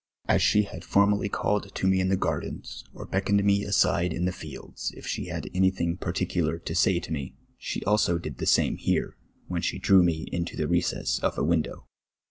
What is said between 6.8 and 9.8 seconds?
to me, she also did the same here, when she